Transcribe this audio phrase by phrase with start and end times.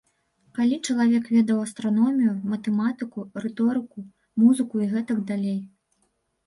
[0.59, 3.99] Калі чалавек ведаў астраномію, матэматыку, рыторыку,
[4.47, 5.61] музыку і гэтак далей.